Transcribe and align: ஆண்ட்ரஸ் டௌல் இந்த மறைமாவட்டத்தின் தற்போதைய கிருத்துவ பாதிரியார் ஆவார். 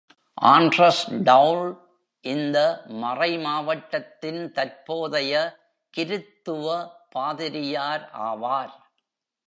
ஆண்ட்ரஸ் 0.41 1.01
டௌல் 1.23 1.67
இந்த 2.25 2.57
மறைமாவட்டத்தின் 3.01 4.41
தற்போதைய 4.51 5.33
கிருத்துவ 5.97 6.65
பாதிரியார் 7.15 8.09
ஆவார். 8.19 8.73